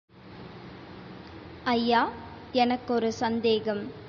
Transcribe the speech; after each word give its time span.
ஐயா 1.67 2.01
எனக்கொரு 2.51 3.11
சந்தேகம். 3.11 3.83